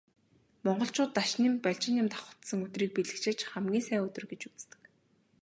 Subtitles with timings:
[0.65, 4.81] Монголчууд Дашням, Балжинням давхацсан өдрийг бэлгэшээж хамгийн сайн өдөр гэж үздэг.